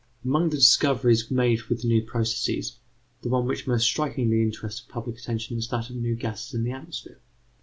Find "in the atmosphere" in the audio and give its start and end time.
6.55-7.19